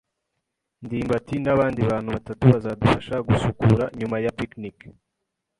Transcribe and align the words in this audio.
ndimbati 0.83 1.35
nabandi 1.43 1.81
bantu 1.89 2.09
batatu 2.15 2.43
bazadufasha 2.53 3.15
gusukura 3.27 3.83
nyuma 3.99 4.17
ya 4.23 4.31
picnic. 4.39 4.77